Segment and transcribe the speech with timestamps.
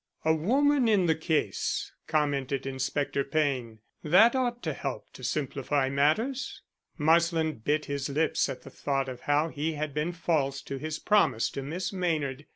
[0.25, 3.81] "A woman in the case," commented Inspector Payne.
[4.03, 6.63] "That ought to help to simplify matters."
[6.97, 10.97] Marsland bit his lips at the thought of how he had been false to his
[10.97, 12.47] promise to Miss Maynard.